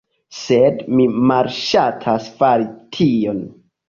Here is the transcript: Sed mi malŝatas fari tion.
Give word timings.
Sed 0.35 0.79
mi 0.99 1.03
malŝatas 1.31 2.31
fari 2.39 2.65
tion. 2.99 3.43